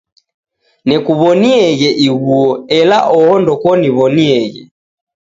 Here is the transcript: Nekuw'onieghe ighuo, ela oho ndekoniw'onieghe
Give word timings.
Nekuw'onieghe 0.87 1.89
ighuo, 2.07 2.45
ela 2.77 2.97
oho 3.17 3.33
ndekoniw'onieghe 3.41 4.61